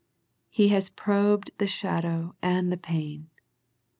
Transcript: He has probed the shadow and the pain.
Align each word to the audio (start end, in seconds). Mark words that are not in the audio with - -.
He 0.49 0.69
has 0.69 0.89
probed 0.89 1.51
the 1.59 1.67
shadow 1.67 2.33
and 2.41 2.71
the 2.71 2.77
pain. 2.77 3.29